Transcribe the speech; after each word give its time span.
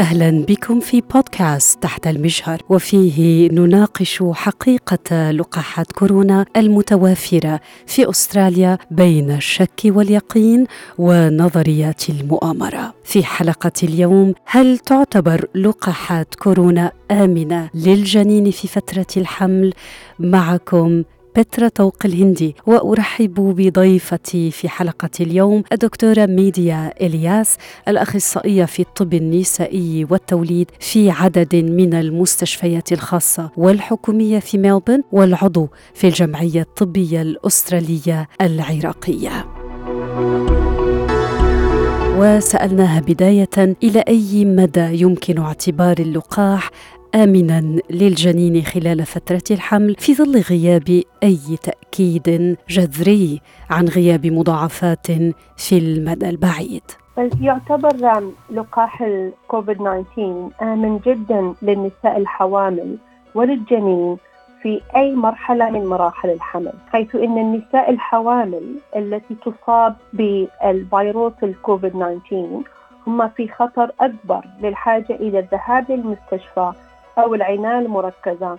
أهلا 0.00 0.44
بكم 0.48 0.80
في 0.80 1.00
بودكاست 1.00 1.82
تحت 1.82 2.06
المجهر 2.06 2.62
وفيه 2.68 3.48
نناقش 3.52 4.22
حقيقة 4.32 5.30
لقاحات 5.30 5.92
كورونا 5.92 6.46
المتوافرة 6.56 7.60
في 7.86 8.10
أستراليا 8.10 8.78
بين 8.90 9.30
الشك 9.30 9.80
واليقين 9.84 10.66
ونظريات 10.98 12.10
المؤامرة. 12.10 12.94
في 13.04 13.24
حلقة 13.24 13.72
اليوم 13.82 14.34
هل 14.44 14.78
تعتبر 14.78 15.46
لقاحات 15.54 16.34
كورونا 16.34 16.92
آمنة 17.10 17.70
للجنين 17.74 18.50
في 18.50 18.68
فترة 18.68 19.06
الحمل؟ 19.16 19.72
معكم 20.18 21.02
بترا 21.36 21.68
طوق 21.68 21.96
الهندي 22.04 22.56
وأرحب 22.66 23.34
بضيفتي 23.34 24.50
في 24.50 24.68
حلقة 24.68 25.10
اليوم 25.20 25.62
الدكتورة 25.72 26.26
ميديا 26.26 26.92
إلياس 27.00 27.56
الأخصائية 27.88 28.64
في 28.64 28.82
الطب 28.82 29.14
النسائي 29.14 30.06
والتوليد 30.10 30.70
في 30.80 31.10
عدد 31.10 31.56
من 31.56 31.94
المستشفيات 31.94 32.92
الخاصة 32.92 33.50
والحكومية 33.56 34.38
في 34.38 34.58
ملبورن 34.58 35.02
والعضو 35.12 35.68
في 35.94 36.06
الجمعية 36.06 36.60
الطبية 36.60 37.22
الأسترالية 37.22 38.28
العراقية. 38.40 39.46
وسألناها 42.18 43.00
بداية 43.00 43.76
إلى 43.82 44.00
أي 44.08 44.44
مدى 44.44 45.02
يمكن 45.02 45.38
اعتبار 45.38 45.98
اللقاح 45.98 46.70
امنا 47.14 47.80
للجنين 47.90 48.62
خلال 48.62 49.06
فترة 49.06 49.42
الحمل 49.50 49.94
في 49.98 50.14
ظل 50.14 50.40
غياب 50.50 51.02
أي 51.22 51.38
تأكيد 51.62 52.56
جذري 52.68 53.40
عن 53.70 53.88
غياب 53.88 54.26
مضاعفات 54.26 55.06
في 55.56 55.78
المدى 55.78 56.28
البعيد. 56.28 56.82
يعتبر 57.40 58.22
لقاح 58.50 59.02
الكوفيد 59.02 59.76
19 59.76 60.50
آمن 60.62 60.98
جدا 61.06 61.54
للنساء 61.62 62.16
الحوامل 62.16 62.96
وللجنين 63.34 64.16
في 64.62 64.80
أي 64.96 65.14
مرحلة 65.14 65.70
من 65.70 65.86
مراحل 65.86 66.30
الحمل 66.30 66.72
حيث 66.92 67.14
أن 67.14 67.38
النساء 67.38 67.90
الحوامل 67.90 68.74
التي 68.96 69.34
تصاب 69.34 69.96
بالفيروس 70.12 71.32
الكوفيد 71.42 71.92
19 71.92 72.62
هم 73.06 73.28
في 73.28 73.48
خطر 73.48 73.92
أكبر 74.00 74.44
للحاجة 74.62 75.12
إلى 75.14 75.38
الذهاب 75.38 75.90
للمستشفى 75.90 76.72
أو 77.22 77.34
العناية 77.34 77.78
المركزة 77.78 78.58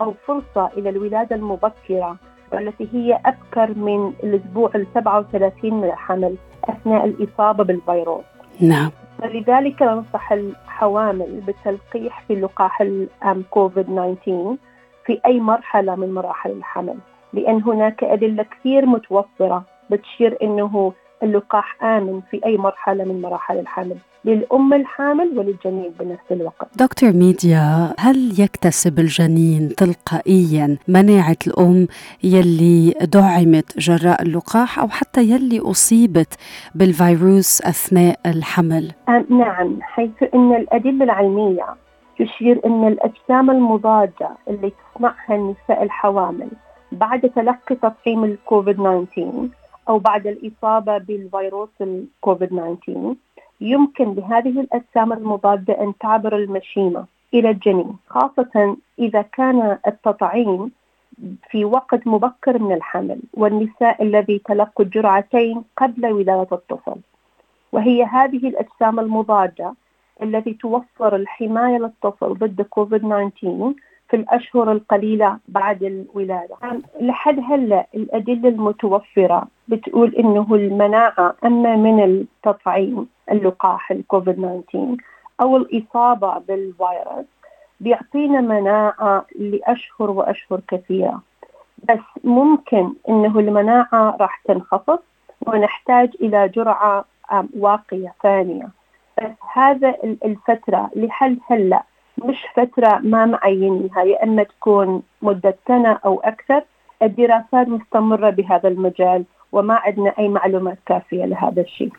أو 0.00 0.14
فرصة 0.26 0.70
إلى 0.76 0.90
الولادة 0.90 1.36
المبكرة 1.36 2.16
والتي 2.52 2.88
هي 2.92 3.20
أبكر 3.26 3.78
من 3.78 4.12
الأسبوع 4.24 4.70
ال 4.74 4.86
37 4.94 5.74
من 5.74 5.84
الحمل 5.84 6.36
أثناء 6.64 7.04
الإصابة 7.04 7.64
بالفيروس. 7.64 8.24
نعم. 8.60 8.90
فلذلك 9.18 9.82
ننصح 9.82 10.32
الحوامل 10.32 11.40
بالتلقيح 11.46 12.24
في 12.28 12.34
لقاح 12.34 12.82
كوفيد 13.50 13.84
19 13.84 14.56
في 15.06 15.20
أي 15.26 15.40
مرحلة 15.40 15.94
من 15.94 16.14
مراحل 16.14 16.50
الحمل 16.50 16.96
لأن 17.32 17.62
هناك 17.62 18.04
أدلة 18.04 18.42
كثير 18.42 18.86
متوفرة 18.86 19.64
بتشير 19.90 20.38
أنه 20.42 20.92
اللقاح 21.22 21.84
آمن 21.84 22.20
في 22.30 22.40
أي 22.46 22.56
مرحلة 22.56 23.04
من 23.04 23.22
مراحل 23.22 23.58
الحمل 23.58 23.96
للأم 24.24 24.74
الحامل 24.74 25.38
وللجنين 25.38 25.92
بنفس 26.00 26.22
الوقت 26.30 26.68
دكتور 26.76 27.12
ميديا 27.12 27.94
هل 27.98 28.40
يكتسب 28.40 28.98
الجنين 28.98 29.68
تلقائيا 29.68 30.76
مناعة 30.88 31.36
الأم 31.46 31.86
يلي 32.24 32.94
دعمت 33.02 33.78
جراء 33.78 34.22
اللقاح 34.22 34.78
أو 34.78 34.88
حتى 34.88 35.20
يلي 35.20 35.60
أصيبت 35.60 36.34
بالفيروس 36.74 37.62
أثناء 37.62 38.18
الحمل؟ 38.26 38.92
نعم 39.28 39.78
حيث 39.82 40.22
أن 40.34 40.54
الأدلة 40.54 41.04
العلمية 41.04 41.66
تشير 42.18 42.60
أن 42.66 42.88
الأجسام 42.88 43.50
المضادة 43.50 44.30
اللي 44.48 44.72
تصنعها 44.94 45.34
النساء 45.34 45.82
الحوامل 45.82 46.48
بعد 46.92 47.20
تلقي 47.20 47.74
تطعيم 47.74 48.24
الكوفيد 48.24 48.76
19 48.76 49.48
أو 49.90 49.98
بعد 49.98 50.26
الإصابة 50.26 50.98
بالفيروس 50.98 51.68
الكوفيد 51.80 52.48
19 52.48 53.14
يمكن 53.60 54.14
لهذه 54.14 54.60
الأجسام 54.60 55.12
المضادة 55.12 55.82
أن 55.82 55.92
تعبر 56.00 56.36
المشيمة 56.36 57.04
إلى 57.34 57.50
الجنين 57.50 57.96
خاصة 58.08 58.76
إذا 58.98 59.22
كان 59.22 59.78
التطعيم 59.86 60.70
في 61.50 61.64
وقت 61.64 62.06
مبكر 62.06 62.58
من 62.58 62.72
الحمل 62.72 63.20
والنساء 63.34 64.02
الذي 64.02 64.38
تلقوا 64.38 64.84
الجرعتين 64.84 65.62
قبل 65.76 66.06
ولادة 66.06 66.48
الطفل. 66.52 66.96
وهي 67.72 68.04
هذه 68.04 68.48
الأجسام 68.48 69.00
المضادة 69.00 69.74
التي 70.22 70.52
توفر 70.52 71.16
الحماية 71.16 71.78
للطفل 71.78 72.34
ضد 72.34 72.62
كوفيد 72.62 73.00
19 73.00 73.72
في 74.10 74.16
الأشهر 74.16 74.72
القليلة 74.72 75.38
بعد 75.48 75.82
الولادة. 75.82 76.56
لحد 77.00 77.38
هلأ 77.38 77.86
الأدلة 77.94 78.48
المتوفرة 78.48 79.46
بتقول 79.68 80.14
إنه 80.14 80.46
المناعة 80.54 81.34
أما 81.44 81.76
من 81.76 82.04
التطعيم 82.04 83.06
اللقاح 83.30 83.90
الكوفيد 83.90 84.34
19 84.68 84.96
أو 85.40 85.56
الإصابة 85.56 86.38
بالفيروس 86.38 87.26
بيعطينا 87.80 88.40
مناعة 88.40 89.26
لأشهر 89.38 90.10
وأشهر 90.10 90.60
كثيرة. 90.68 91.20
بس 91.88 92.24
ممكن 92.24 92.92
إنه 93.08 93.38
المناعة 93.38 94.16
راح 94.20 94.42
تنخفض 94.44 94.98
ونحتاج 95.46 96.10
إلى 96.20 96.48
جرعة 96.48 97.04
واقية 97.56 98.14
ثانية. 98.22 98.68
بس 99.22 99.30
هذا 99.52 99.94
الفترة 100.24 100.90
لحد 100.96 101.38
هلأ 101.50 101.82
مش 102.24 102.36
فترة 102.56 102.98
ما 102.98 103.26
معينيها 103.26 104.02
يا 104.02 104.24
إما 104.24 104.42
تكون 104.42 105.02
مدة 105.22 105.56
سنة 105.68 105.98
أو 106.04 106.20
أكثر 106.20 106.64
الدراسات 107.02 107.68
مستمرة 107.68 108.30
بهذا 108.30 108.68
المجال 108.68 109.24
وما 109.52 109.74
عندنا 109.74 110.12
أي 110.18 110.28
معلومات 110.28 110.78
كافية 110.86 111.24
لهذا 111.24 111.62
الشيء. 111.62 111.92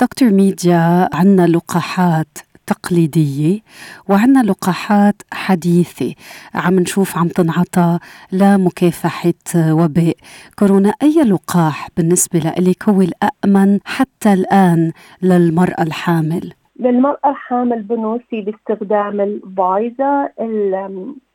دكتور 0.00 0.30
ميديا 0.30 1.08
عندنا 1.14 1.46
لقاحات 1.46 2.38
تقليدية 2.66 3.60
وعندنا 4.08 4.42
لقاحات 4.42 5.14
حديثة. 5.32 6.14
عم 6.54 6.80
نشوف 6.80 7.18
عم 7.18 7.28
تنعطى 7.28 7.98
لمكافحة 8.32 9.32
وباء. 9.56 10.16
كورونا 10.58 10.92
أي 11.02 11.22
لقاح 11.22 11.88
بالنسبة 11.96 12.38
لك 12.58 12.88
هو 12.88 13.02
الأأمن 13.02 13.78
حتى 13.84 14.32
الآن 14.32 14.92
للمرأة 15.22 15.82
الحامل؟ 15.82 16.52
للمرأة 16.80 17.30
الحامل 17.30 17.82
بنوصي 17.82 18.40
باستخدام 18.40 19.20
الفايزا 19.20 20.28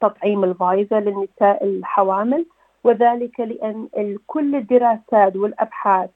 تطعيم 0.02 0.44
الفايزا 0.44 1.00
للنساء 1.00 1.64
الحوامل 1.66 2.46
وذلك 2.84 3.40
لأن 3.40 3.88
كل 4.28 4.56
الدراسات 4.56 5.36
والأبحاث 5.36 6.10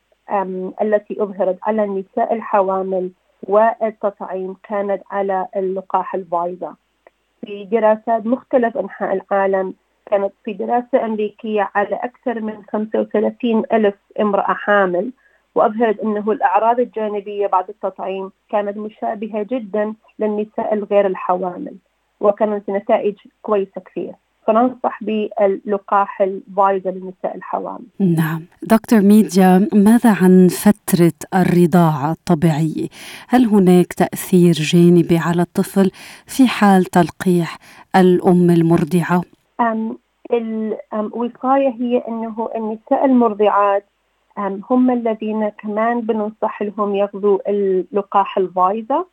التي 0.81 1.23
أظهرت 1.23 1.57
على 1.63 1.83
النساء 1.83 2.33
الحوامل 2.33 3.11
والتطعيم 3.43 4.55
كانت 4.63 5.01
على 5.11 5.47
اللقاح 5.55 6.15
الفايزا 6.15 6.75
في 7.45 7.63
دراسات 7.63 8.25
مختلف 8.25 8.77
أنحاء 8.77 9.13
العالم 9.13 9.73
كانت 10.05 10.33
في 10.43 10.53
دراسة 10.53 11.05
أمريكية 11.05 11.69
على 11.75 11.95
أكثر 11.95 12.41
من 12.41 12.63
35 12.73 13.63
ألف 13.73 13.95
امرأة 14.19 14.53
حامل 14.53 15.11
وأظهرت 15.55 15.99
أنه 15.99 16.31
الأعراض 16.31 16.79
الجانبية 16.79 17.47
بعد 17.47 17.69
التطعيم 17.69 18.31
كانت 18.49 18.77
مشابهة 18.77 19.45
جدا 19.51 19.93
للنساء 20.19 20.73
الغير 20.73 21.07
الحوامل 21.07 21.75
وكانت 22.19 22.69
نتائج 22.69 23.15
كويسة 23.41 23.81
كثير 23.85 24.13
فننصح 24.47 25.03
باللقاح 25.03 26.21
الفايزر 26.21 26.91
للنساء 26.91 27.35
الحوامل. 27.35 27.85
نعم، 27.99 28.41
دكتور 28.63 29.01
ميديا 29.01 29.67
ماذا 29.73 30.15
عن 30.21 30.47
فترة 30.47 31.13
الرضاعة 31.35 32.11
الطبيعية؟ 32.11 32.87
هل 33.27 33.45
هناك 33.45 33.93
تأثير 33.93 34.53
جانبي 34.53 35.17
على 35.17 35.41
الطفل 35.41 35.91
في 36.25 36.47
حال 36.47 36.85
تلقيح 36.85 37.57
الأم 37.95 38.49
المرضعة؟ 38.49 39.21
أم 39.59 39.97
الوقاية 40.93 41.69
هي 41.79 42.03
أنه 42.07 42.49
النساء 42.55 43.05
المرضعات 43.05 43.85
هم 44.69 44.91
الذين 44.91 45.49
كمان 45.49 46.01
بننصح 46.01 46.61
لهم 46.61 46.95
ياخذوا 46.95 47.49
اللقاح 47.49 48.37
الفايزر 48.37 49.05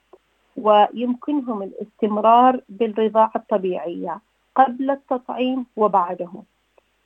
ويمكنهم 0.57 1.63
الاستمرار 1.63 2.61
بالرضاعة 2.69 3.33
الطبيعية 3.37 4.19
قبل 4.55 4.91
التطعيم 4.91 5.67
وبعده 5.77 6.31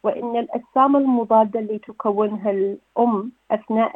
وإن 0.03 0.37
الأجسام 0.37 0.97
المضادة 0.97 1.61
اللي 1.61 1.79
تكونها 1.79 2.51
الأم 2.51 3.33
أثناء 3.51 3.93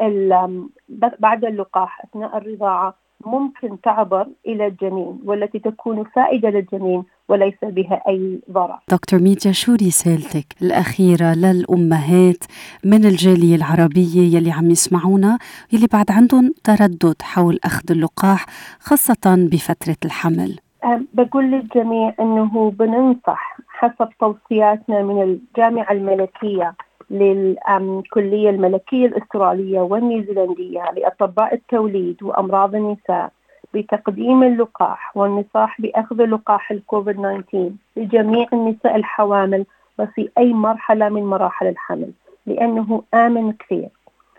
بعد 1.19 1.45
اللقاح 1.45 2.05
أثناء 2.05 2.37
الرضاعة 2.37 2.95
ممكن 3.27 3.81
تعبر 3.81 4.27
إلى 4.47 4.67
الجنين 4.67 5.21
والتي 5.25 5.59
تكون 5.59 6.05
فائدة 6.05 6.51
للجنين 6.51 7.05
وليس 7.31 7.55
بها 7.63 8.03
أي 8.09 8.41
ضرر. 8.51 8.79
دكتور 8.91 9.21
ميديا 9.21 9.53
شو 9.53 9.73
رسالتك 9.73 10.47
الأخيرة 10.63 11.35
للأمهات 11.35 12.45
من 12.85 13.05
الجالية 13.05 13.57
العربية 13.57 14.37
يلي 14.37 14.51
عم 14.51 14.71
يسمعونا 14.71 15.39
يلي 15.73 15.87
بعد 15.93 16.11
عندهم 16.11 16.53
تردد 16.65 17.23
حول 17.23 17.59
أخذ 17.65 17.85
اللقاح 17.91 18.47
خاصة 18.81 19.49
بفترة 19.53 19.97
الحمل؟ 20.05 20.59
بقول 21.15 21.45
للجميع 21.45 22.15
أنه 22.21 22.71
بننصح 22.71 23.57
حسب 23.69 24.09
توصياتنا 24.21 25.03
من 25.03 25.23
الجامعة 25.23 25.93
الملكية 25.93 26.75
للكلية 27.11 28.51
الملكية 28.51 29.07
الأسترالية 29.07 29.81
والنيوزيلندية 29.81 30.85
لأطباء 30.97 31.55
التوليد 31.55 32.23
وأمراض 32.23 32.75
النساء 32.75 33.33
بتقديم 33.75 34.43
اللقاح 34.43 35.17
والنصاح 35.17 35.81
بأخذ 35.81 36.25
لقاح 36.25 36.71
الكوفيد 36.71 37.17
19 37.17 37.71
لجميع 37.97 38.47
النساء 38.53 38.97
الحوامل 38.97 39.67
وفي 39.99 40.29
أي 40.39 40.53
مرحلة 40.53 41.09
من 41.09 41.23
مراحل 41.23 41.67
الحمل 41.67 42.11
لأنه 42.47 43.03
آمن 43.15 43.53
كثير. 43.53 43.89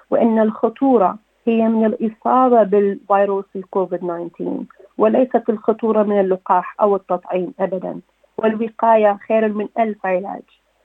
وأن 0.10 0.39
الخطورة 0.39 1.18
هي 1.48 1.68
من 1.68 1.86
الإصابة 1.86 2.63
بالفيروس 2.63 3.45
الكوفيد 3.56 4.00
19 4.00 4.63
وليست 4.98 5.50
الخطورة 5.50 6.04
من 6.04 6.19
اللقاح 6.19 6.75
أو 6.81 6.95
التطعيم 6.95 7.54
أبدا. 7.60 8.00
والوقاية 8.38 9.18
خير 9.27 9.48
من 9.48 9.68
ألف 9.80 10.06
علاج 10.06 10.42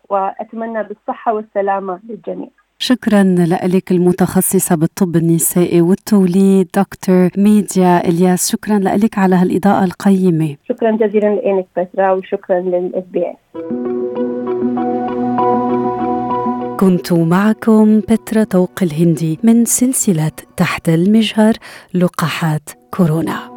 وأتمنى 0.08 0.82
بالصحة 0.82 1.32
والسلامة 1.34 2.00
للجميع. 2.08 2.48
شكرا 2.78 3.22
لك 3.64 3.92
المتخصصة 3.92 4.74
بالطب 4.74 5.16
النسائي 5.16 5.80
والتوليد 5.80 6.68
دكتور 6.76 7.28
ميديا 7.36 8.08
إلياس. 8.08 8.50
شكرا 8.50 8.78
لك 8.78 9.18
على 9.18 9.36
هالإضاءة 9.36 9.84
القيمة. 9.84 10.56
شكرا 10.68 10.96
جزيلا 10.96 11.34
لك 11.44 11.66
بترا 11.76 12.12
وشكرا 12.12 12.60
للاس 12.60 13.04
بي 13.12 13.24
كنت 16.80 17.12
معكم 17.12 18.00
بترا 18.00 18.44
توق 18.44 18.82
الهندي 18.82 19.38
من 19.42 19.64
سلسلة 19.64 20.32
تحت 20.56 20.88
المجهر 20.88 21.54
لقاحات 21.94 22.70
كورونا. 22.90 23.56